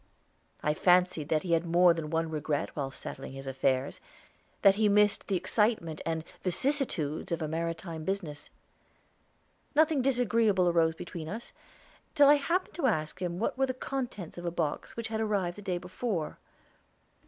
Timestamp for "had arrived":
15.09-15.55